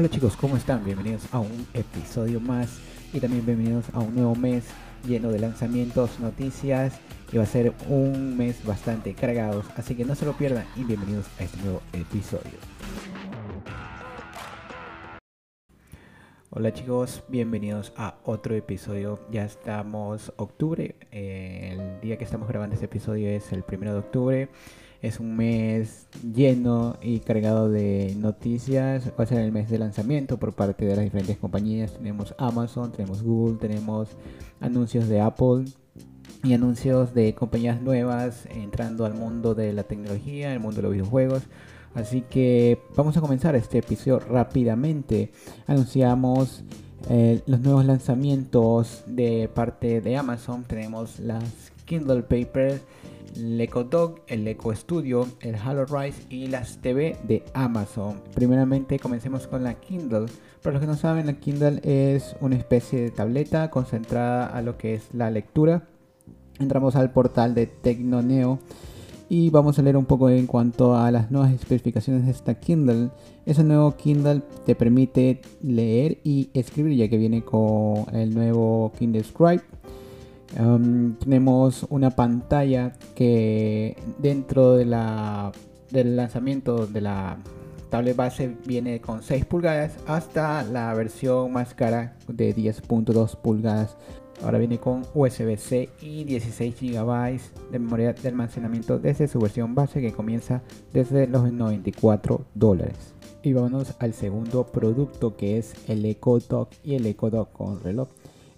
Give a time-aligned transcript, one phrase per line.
[0.00, 0.82] Hola chicos, ¿cómo están?
[0.82, 2.80] Bienvenidos a un episodio más
[3.12, 4.64] y también bienvenidos a un nuevo mes
[5.06, 6.98] lleno de lanzamientos, noticias
[7.30, 10.84] y va a ser un mes bastante cargados, así que no se lo pierdan y
[10.84, 12.50] bienvenidos a este nuevo episodio.
[16.48, 19.20] Hola chicos, bienvenidos a otro episodio.
[19.30, 24.48] Ya estamos octubre, el día que estamos grabando este episodio es el primero de octubre.
[25.02, 29.12] Es un mes lleno y cargado de noticias.
[29.18, 31.94] Va a ser el mes de lanzamiento por parte de las diferentes compañías.
[31.94, 34.08] Tenemos Amazon, tenemos Google, tenemos
[34.60, 35.64] anuncios de Apple
[36.42, 40.92] y anuncios de compañías nuevas entrando al mundo de la tecnología, el mundo de los
[40.92, 41.44] videojuegos.
[41.94, 45.32] Así que vamos a comenzar este episodio rápidamente.
[45.66, 46.62] Anunciamos
[47.08, 50.64] eh, los nuevos lanzamientos de parte de Amazon.
[50.64, 52.82] Tenemos las Kindle Papers
[53.90, 58.20] Dog, el Echo Studio, el Halo Rise y las TV de Amazon.
[58.34, 60.26] Primeramente comencemos con la Kindle.
[60.62, 64.76] Para los que no saben, la Kindle es una especie de tableta concentrada a lo
[64.76, 65.88] que es la lectura.
[66.58, 68.58] Entramos al portal de Tecnoneo
[69.28, 73.10] y vamos a leer un poco en cuanto a las nuevas especificaciones de esta Kindle.
[73.46, 79.22] Ese nuevo Kindle te permite leer y escribir ya que viene con el nuevo Kindle
[79.22, 79.62] Scribe
[80.54, 85.52] tenemos una pantalla que dentro de la,
[85.90, 87.38] del lanzamiento de la
[87.90, 93.96] tablet base viene con 6 pulgadas hasta la versión más cara de 10.2 pulgadas.
[94.42, 100.00] Ahora viene con USB-C y 16 GB de memoria de almacenamiento desde su versión base
[100.00, 100.62] que comienza
[100.94, 103.14] desde los 94 dólares.
[103.42, 107.82] Y vámonos al segundo producto que es el Echo Dot y el Echo Dot con
[107.82, 108.08] reloj.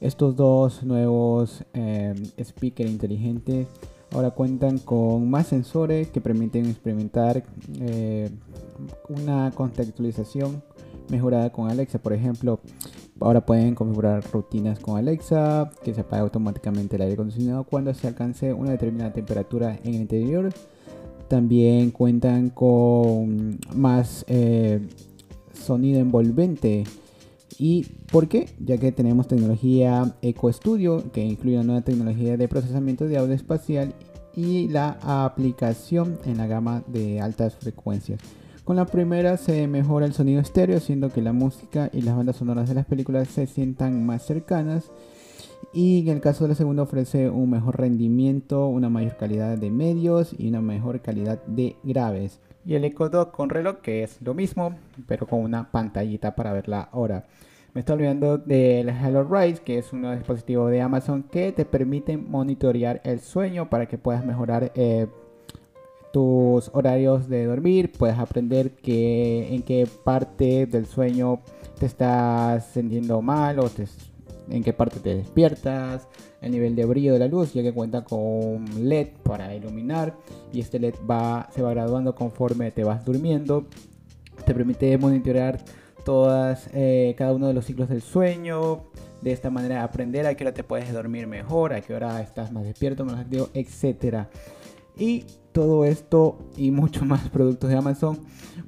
[0.03, 3.69] Estos dos nuevos eh, speakers inteligentes
[4.11, 7.45] ahora cuentan con más sensores que permiten experimentar
[7.81, 8.29] eh,
[9.09, 10.61] una contextualización
[11.09, 12.01] mejorada con Alexa.
[12.01, 12.59] Por ejemplo,
[13.21, 18.09] ahora pueden configurar rutinas con Alexa, que se apague automáticamente el aire acondicionado cuando se
[18.09, 20.53] alcance una determinada temperatura en el interior.
[21.29, 24.81] También cuentan con más eh,
[25.53, 26.83] sonido envolvente
[27.59, 28.49] ¿Y por qué?
[28.65, 33.95] Ya que tenemos tecnología EcoStudio, que incluye una nueva tecnología de procesamiento de audio espacial
[34.35, 38.21] y la aplicación en la gama de altas frecuencias.
[38.65, 42.37] Con la primera se mejora el sonido estéreo, haciendo que la música y las bandas
[42.37, 44.91] sonoras de las películas se sientan más cercanas.
[45.73, 49.71] Y en el caso de la segunda ofrece un mejor rendimiento, una mayor calidad de
[49.71, 54.21] medios y una mejor calidad de graves y el Echo Dot con reloj que es
[54.23, 54.75] lo mismo
[55.07, 57.25] pero con una pantallita para ver la hora.
[57.75, 62.17] Me estoy olvidando del Hello Rise que es un dispositivo de Amazon que te permite
[62.17, 65.07] monitorear el sueño para que puedas mejorar eh,
[66.13, 71.41] tus horarios de dormir, puedes aprender que, en qué parte del sueño
[71.79, 73.69] te estás sintiendo mal o
[74.53, 76.07] en qué parte te despiertas,
[76.43, 80.15] el nivel de brillo de la luz, ya que cuenta con LED para iluminar
[80.53, 83.67] y este LED va, se va graduando conforme te vas durmiendo.
[84.45, 85.59] Te permite monitorear
[86.05, 88.85] todas, eh, cada uno de los ciclos del sueño.
[89.23, 92.53] De esta manera aprender a qué hora te puedes dormir mejor, a qué hora estás
[92.53, 94.27] más despierto, más activo, etc.
[94.97, 98.19] Y todo esto y mucho más productos de Amazon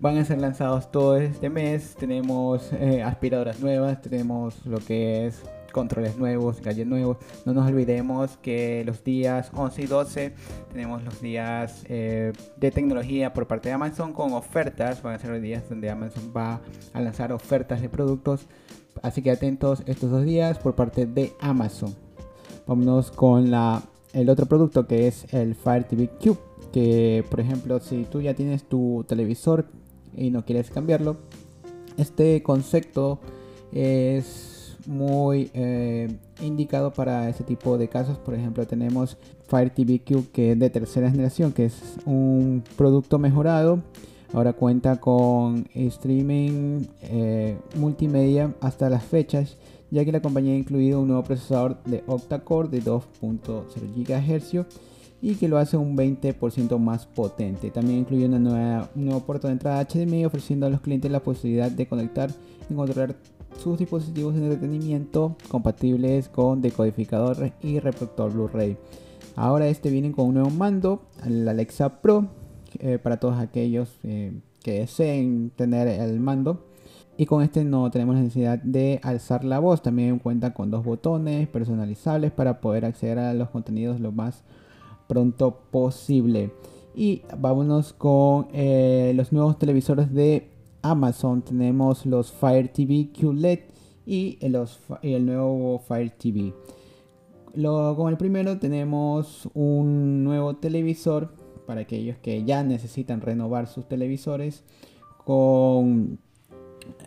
[0.00, 1.94] van a ser lanzados todo este mes.
[1.98, 5.42] Tenemos eh, aspiradoras nuevas, tenemos lo que es
[5.74, 7.18] controles nuevos, gadgets nuevos.
[7.44, 10.34] No nos olvidemos que los días 11 y 12
[10.72, 15.02] tenemos los días eh, de tecnología por parte de Amazon con ofertas.
[15.02, 16.60] Van a ser los días donde Amazon va
[16.92, 18.46] a lanzar ofertas de productos.
[19.02, 21.92] Así que atentos estos dos días por parte de Amazon.
[22.66, 26.38] Vámonos con la, el otro producto que es el Fire TV Cube.
[26.72, 29.66] Que por ejemplo si tú ya tienes tu televisor
[30.16, 31.16] y no quieres cambiarlo,
[31.96, 33.18] este concepto
[33.72, 34.53] es
[34.86, 36.08] muy eh,
[36.40, 38.18] indicado para este tipo de casos.
[38.18, 39.16] Por ejemplo, tenemos
[39.48, 43.82] Fire TV Cube que es de tercera generación, que es un producto mejorado.
[44.32, 49.56] Ahora cuenta con streaming eh, multimedia hasta las fechas,
[49.90, 53.64] ya que la compañía ha incluido un nuevo procesador de octa-core de 2.0
[53.94, 54.66] GHz
[55.22, 57.70] y que lo hace un 20% más potente.
[57.70, 61.20] También incluye una nueva, un nuevo puerto de entrada HDMI ofreciendo a los clientes la
[61.20, 62.30] posibilidad de conectar
[62.68, 63.14] y controlar
[63.58, 68.76] sus dispositivos de entretenimiento compatibles con decodificador y reproductor Blu-ray.
[69.36, 72.28] Ahora este viene con un nuevo mando, el Alexa Pro,
[72.78, 76.64] eh, para todos aquellos eh, que deseen tener el mando.
[77.16, 79.82] Y con este no tenemos necesidad de alzar la voz.
[79.82, 84.42] También cuenta con dos botones personalizables para poder acceder a los contenidos lo más
[85.06, 86.52] pronto posible.
[86.94, 90.53] Y vámonos con eh, los nuevos televisores de
[90.84, 93.60] Amazon tenemos los Fire TV QLED
[94.04, 96.52] y, el nuevo Fire TV.
[97.54, 101.34] Lo, con el primero tenemos un nuevo televisor
[101.66, 104.62] para aquellos que ya necesitan renovar sus televisores
[105.24, 106.18] con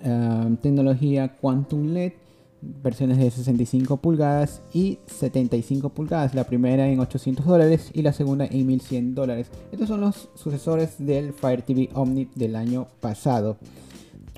[0.03, 2.13] eh, tecnología Quantum LED
[2.62, 8.45] versiones de 65 pulgadas y 75 pulgadas, la primera en 800 dólares y la segunda
[8.45, 9.50] en 1100 dólares.
[9.71, 13.57] Estos son los sucesores del Fire TV Omni del año pasado.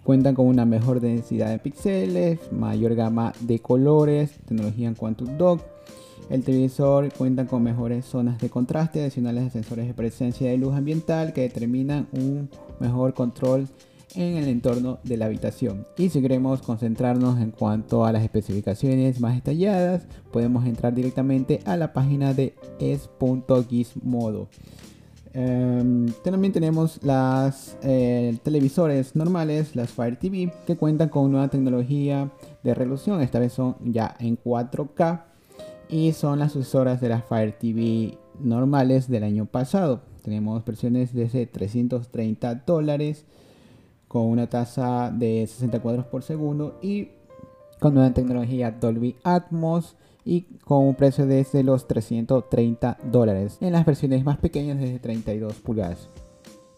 [0.04, 5.62] Cuentan con una mejor densidad de píxeles, mayor gama de colores, tecnología en Quantum Dock.
[6.30, 10.76] El televisor cuenta con mejores zonas de contraste, adicionales de sensores de presencia de luz
[10.76, 12.50] ambiental que determinan un
[12.80, 13.68] mejor control
[14.16, 15.86] en el entorno de la habitación.
[15.98, 21.78] Y si queremos concentrarnos en cuanto a las especificaciones más detalladas, podemos entrar directamente a
[21.78, 24.48] la página de es.gizmodo.
[25.34, 32.32] Em, también tenemos las eh, televisores normales, las Fire TV, que cuentan con nueva tecnología
[32.64, 33.22] de resolución.
[33.22, 35.24] Esta vez son ya en 4K
[35.88, 40.02] y son las sucesoras de las Fire TV normales del año pasado.
[40.24, 43.26] Tenemos versiones desde 330 dólares
[44.10, 47.10] con una tasa de 60 cuadros por segundo y
[47.80, 49.96] con nueva tecnología Dolby Atmos
[50.26, 55.54] y con un precio desde los 330 dólares en las versiones más pequeñas desde 32
[55.62, 56.10] pulgadas.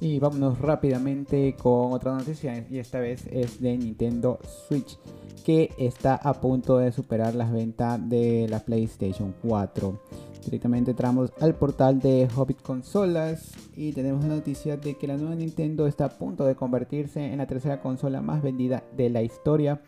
[0.01, 4.97] Y vámonos rápidamente con otra noticia y esta vez es de Nintendo Switch
[5.45, 9.99] que está a punto de superar las ventas de la PlayStation 4.
[10.45, 15.35] Directamente entramos al portal de Hobbit Consolas y tenemos la noticia de que la nueva
[15.35, 19.81] Nintendo está a punto de convertirse en la tercera consola más vendida de la historia,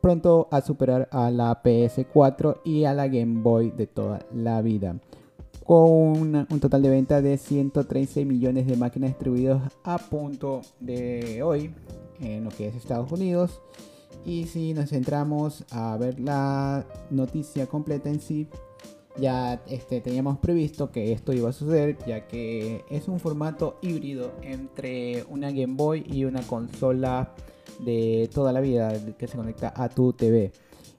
[0.00, 4.96] pronto a superar a la PS4 y a la Game Boy de toda la vida.
[5.64, 11.72] Con un total de venta de 113 millones de máquinas distribuidas a punto de hoy
[12.20, 13.60] en lo que es Estados Unidos.
[14.24, 18.48] Y si nos centramos a ver la noticia completa en sí,
[19.18, 24.32] ya este, teníamos previsto que esto iba a suceder, ya que es un formato híbrido
[24.42, 27.34] entre una Game Boy y una consola
[27.84, 30.52] de toda la vida que se conecta a tu TV.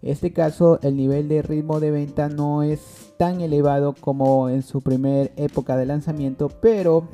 [0.04, 4.62] En este caso, el nivel de ritmo de venta no es tan elevado como en
[4.62, 7.08] su primer época de lanzamiento, pero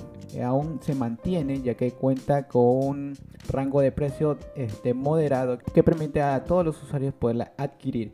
[0.44, 6.24] aún se mantiene ya que cuenta con un rango de precio este, moderado que permite
[6.24, 8.12] a todos los usuarios poderla adquirir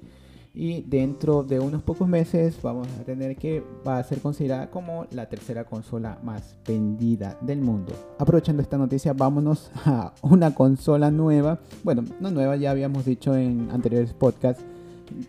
[0.56, 5.06] y dentro de unos pocos meses vamos a tener que va a ser considerada como
[5.12, 7.94] la tercera consola más vendida del mundo.
[8.18, 11.60] Aprovechando esta noticia, vámonos a una consola nueva.
[11.84, 14.64] Bueno, no nueva, ya habíamos dicho en anteriores podcasts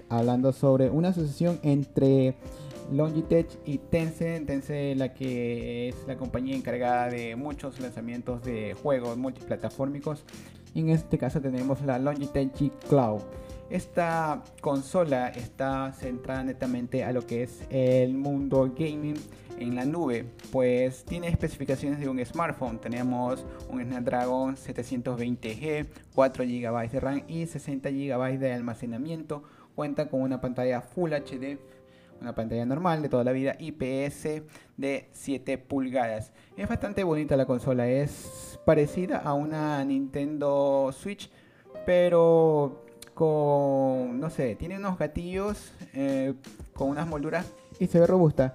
[0.09, 2.37] hablando sobre una asociación entre
[2.93, 9.17] Logitech y Tencent, Tencent la que es la compañía encargada de muchos lanzamientos de juegos
[9.17, 10.23] multiplataformicos.
[10.75, 13.23] En este caso tenemos la Logitech G Cloud.
[13.69, 19.17] Esta consola está centrada netamente a lo que es el mundo gaming
[19.59, 22.79] en la nube, pues tiene especificaciones de un smartphone.
[22.79, 29.43] Tenemos un Snapdragon 720G, 4 GB de RAM y 60 GB de almacenamiento.
[29.75, 31.59] Cuenta con una pantalla Full HD,
[32.21, 34.43] una pantalla normal de toda la vida IPS
[34.77, 36.33] de 7 pulgadas.
[36.57, 41.31] Es bastante bonita la consola, es parecida a una Nintendo Switch,
[41.85, 42.86] pero
[43.17, 46.35] con, no sé, tiene unos gatillos eh,
[46.75, 47.47] con unas molduras
[47.81, 48.55] y se ve robusta.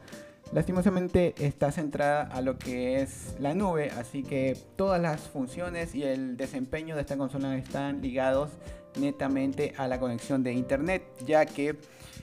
[0.53, 6.03] Lastimosamente está centrada a lo que es la nube, así que todas las funciones y
[6.03, 8.51] el desempeño de esta consola están ligados
[8.99, 11.79] netamente a la conexión de internet, ya que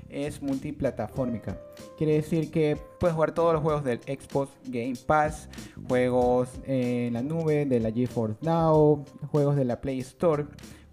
[0.08, 1.58] es multiplataformica.
[1.96, 5.48] Quiere decir que puedes jugar todos los juegos del Xbox Game Pass,
[5.88, 10.44] juegos en la nube de la GeForce Now, juegos de la Play Store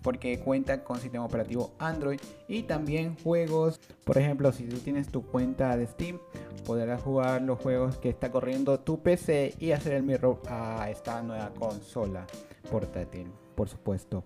[0.06, 3.80] porque cuenta con sistema operativo Android y también juegos.
[4.04, 6.20] Por ejemplo, si tú tienes tu cuenta de Steam,
[6.64, 11.24] podrás jugar los juegos que está corriendo tu PC y hacer el mirror a esta
[11.24, 12.28] nueva consola
[12.70, 14.24] portátil, por supuesto.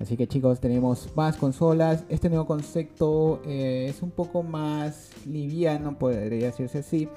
[0.00, 2.02] Así que chicos, tenemos más consolas.
[2.08, 7.08] Este nuevo concepto eh, es un poco más liviano, podría decirse así.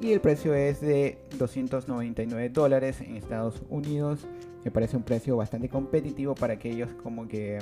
[0.00, 4.20] Y el precio es de 299 dólares en Estados Unidos
[4.64, 7.58] me parece un precio bastante competitivo para aquellos como que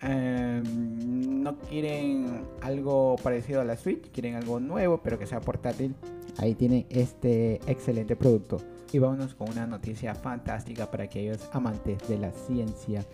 [0.00, 5.94] em, no quieren algo parecido a la Switch, quieren algo nuevo pero que sea portátil.
[6.38, 8.58] Ahí tienen este excelente producto.
[8.92, 13.04] Y vámonos con una noticia fantástica para aquellos amantes de la ciencia.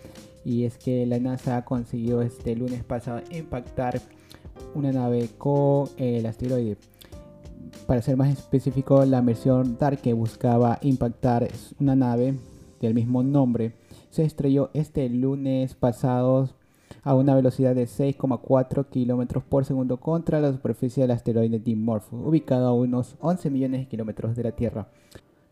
[0.43, 3.99] Y es que la NASA ha conseguido este lunes pasado impactar
[4.75, 6.77] una nave con el asteroide.
[7.87, 11.47] Para ser más específico, la versión Dark que buscaba impactar
[11.79, 12.35] una nave
[12.87, 13.73] del mismo nombre
[14.09, 16.49] se estrelló este lunes pasado
[17.03, 22.67] a una velocidad de 6,4 km por segundo contra la superficie del asteroide Dimorphos, ubicado
[22.67, 24.87] a unos 11 millones de kilómetros de la Tierra.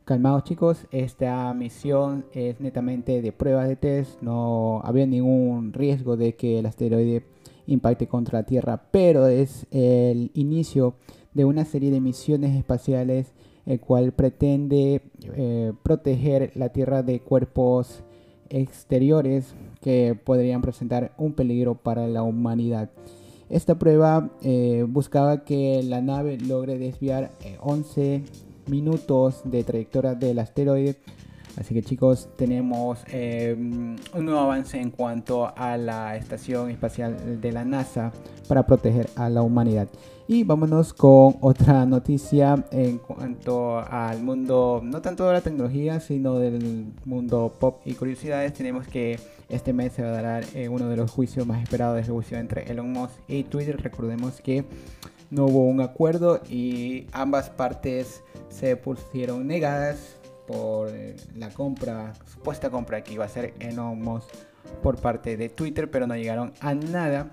[0.05, 6.33] Calmados chicos, esta misión es netamente de pruebas de test, no había ningún riesgo de
[6.33, 7.23] que el asteroide
[7.67, 10.95] impacte contra la Tierra, pero es el inicio
[11.33, 13.33] de una serie de misiones espaciales
[13.65, 15.01] el cual pretende
[15.35, 18.03] eh, proteger la Tierra de cuerpos
[18.49, 22.89] exteriores que podrían presentar un peligro para la humanidad.
[23.49, 28.23] Esta prueba eh, buscaba que la nave logre desviar 11 eh,
[28.67, 30.97] minutos de trayectoria del asteroide.
[31.57, 37.65] Así que chicos, tenemos un nuevo avance en cuanto a la estación espacial de la
[37.65, 38.13] NASA
[38.47, 39.89] para proteger a la humanidad.
[40.31, 46.37] Y vámonos con otra noticia en cuanto al mundo, no tanto de la tecnología, sino
[46.37, 48.53] del mundo pop y curiosidades.
[48.53, 49.19] Tenemos que
[49.49, 52.37] este mes se va a dar eh, uno de los juicios más esperados de juicio
[52.37, 53.81] entre Elon Musk y Twitter.
[53.81, 54.65] Recordemos que
[55.31, 62.69] no hubo un acuerdo y ambas partes se pusieron negadas por eh, la compra, supuesta
[62.69, 64.29] compra que iba a ser Elon Musk
[64.83, 67.31] por parte de Twitter, pero no llegaron a nada.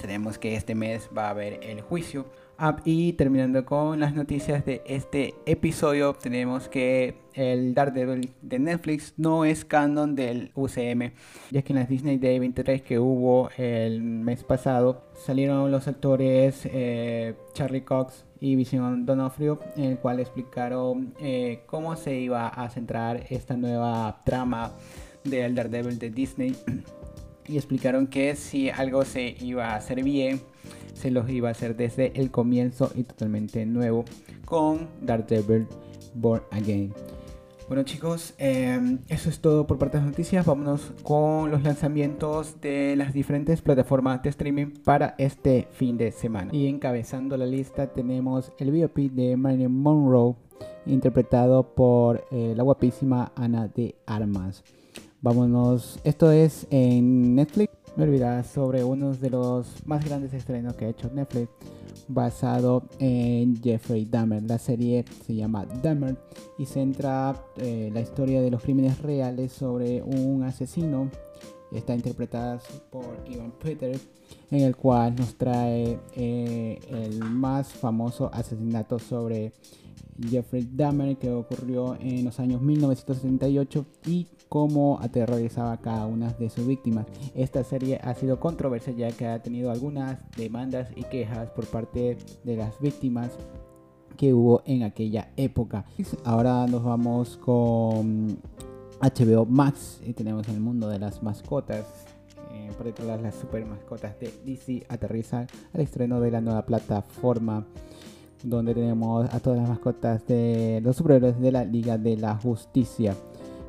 [0.00, 2.26] Tenemos que este mes va a haber el juicio.
[2.58, 9.14] Ah, y terminando con las noticias de este episodio, tenemos que el Daredevil de Netflix
[9.16, 11.12] no es canon del UCM,
[11.50, 16.60] ya que en la Disney Day 23 que hubo el mes pasado salieron los actores
[16.66, 22.68] eh, Charlie Cox y Vision Donofrio, en el cual explicaron eh, cómo se iba a
[22.70, 24.72] centrar esta nueva trama
[25.24, 26.56] del Daredevil de Disney
[27.46, 30.40] y explicaron que si algo se iba a hacer bien,
[30.94, 34.04] se los iba a hacer desde el comienzo y totalmente nuevo
[34.44, 35.66] con Daredevil
[36.14, 36.92] Born Again.
[37.68, 40.44] Bueno chicos, em, eso es todo por parte de las noticias.
[40.44, 46.54] Vámonos con los lanzamientos de las diferentes plataformas de streaming para este fin de semana.
[46.54, 50.34] Y encabezando la lista tenemos el biopic de Marilyn Monroe,
[50.84, 54.62] interpretado por eh, la guapísima Ana de Armas.
[55.24, 57.72] Vámonos, esto es en Netflix.
[57.94, 61.48] Me olvidaba sobre uno de los más grandes estrenos que ha hecho Netflix,
[62.08, 64.42] basado en Jeffrey Dahmer.
[64.42, 66.16] La serie se llama Dahmer
[66.58, 71.08] y centra eh, la historia de los crímenes reales sobre un asesino.
[71.70, 72.60] Está interpretada
[72.90, 73.96] por Ivan Peter,
[74.50, 79.52] en el cual nos trae eh, el más famoso asesinato sobre
[80.28, 86.50] Jeffrey Dahmer que ocurrió en los años 1978 y cómo aterrorizaba a cada una de
[86.50, 87.06] sus víctimas.
[87.34, 92.18] Esta serie ha sido controversia ya que ha tenido algunas demandas y quejas por parte
[92.44, 93.30] de las víctimas
[94.18, 95.86] que hubo en aquella época.
[96.24, 98.36] Ahora nos vamos con
[99.00, 101.86] HBO Max y tenemos el mundo de las mascotas.
[102.52, 107.64] Eh, todas las super mascotas de DC aterrizan al estreno de la nueva plataforma
[108.42, 113.16] donde tenemos a todas las mascotas de los superhéroes de la Liga de la Justicia.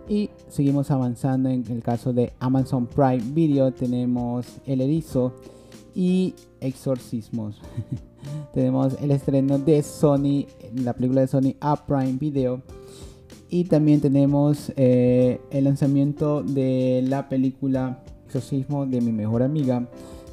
[0.07, 3.71] Y seguimos avanzando en el caso de Amazon Prime Video.
[3.71, 5.33] Tenemos El Erizo
[5.95, 7.61] y Exorcismos.
[8.53, 10.45] tenemos el estreno de Sony,
[10.75, 12.61] la película de Sony a Prime Video.
[13.49, 19.87] Y también tenemos eh, el lanzamiento de la película Exorcismo de mi mejor amiga,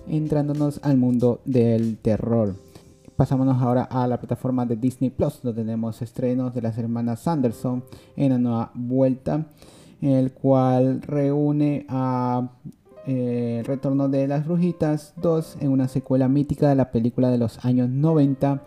[0.09, 2.55] entrándonos al mundo del terror.
[3.21, 7.85] Pasámonos ahora a la plataforma de Disney Plus, donde tenemos estrenos de las hermanas Sanderson
[8.17, 9.45] en la nueva vuelta,
[10.00, 12.49] el cual reúne a
[13.07, 17.37] eh, el retorno de las brujitas 2 en una secuela mítica de la película de
[17.37, 18.62] los años 90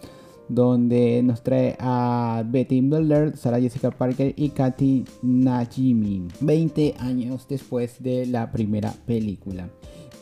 [0.49, 8.03] donde nos trae a Betty Miller, Sarah Jessica Parker y Katy Najimy 20 años después
[8.03, 9.67] de la primera película.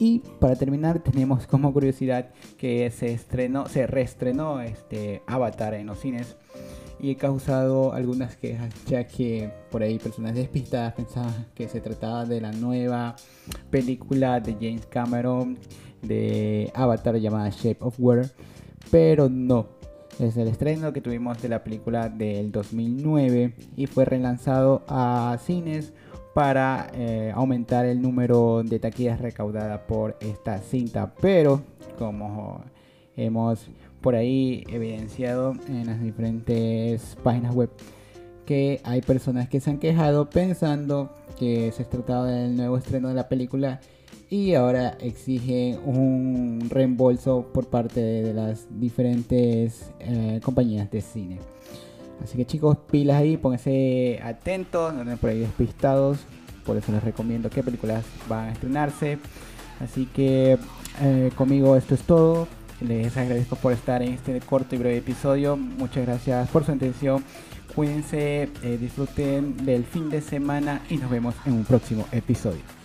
[0.02, 6.00] Y para terminar tenemos como curiosidad que se estrenó, se reestrenó este Avatar en los
[6.00, 6.38] cines
[7.00, 12.26] y he causado algunas quejas ya que por ahí personas despistadas pensaban que se trataba
[12.26, 13.16] de la nueva
[13.70, 15.60] película de James Cameron
[16.02, 18.28] de Avatar llamada Shape of Water,
[18.90, 19.68] pero no.
[20.20, 25.94] Es el estreno que tuvimos de la película del 2009 y fue relanzado a cines
[26.34, 31.14] para eh, aumentar el número de taquillas recaudadas por esta cinta.
[31.22, 31.62] Pero
[31.98, 32.64] como
[33.16, 33.68] hemos
[34.02, 37.70] por ahí evidenciado en las diferentes páginas web
[38.46, 43.14] que hay personas que se han quejado pensando que se trataba del nuevo estreno de
[43.14, 43.80] la película
[44.30, 51.40] y ahora exigen un reembolso por parte de las diferentes eh, compañías de cine.
[52.24, 56.20] Así que chicos, pilas ahí, pónganse atentos, no estén por ahí despistados.
[56.66, 59.18] por eso les recomiendo qué películas van a estrenarse.
[59.80, 60.58] Así que
[61.02, 62.48] eh, conmigo esto es todo.
[62.82, 65.56] Les agradezco por estar en este corto y breve episodio.
[65.56, 67.24] Muchas gracias por su atención.
[67.76, 72.81] Cuídense, eh, disfruten del fin de semana y nos vemos en un próximo episodio.